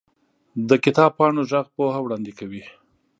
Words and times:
د 0.69 0.71
کتاب 0.83 1.11
پاڼو 1.17 1.41
ږغ 1.49 1.65
پوهه 1.75 1.99
وړاندې 2.01 2.31
کوي. 2.39 2.63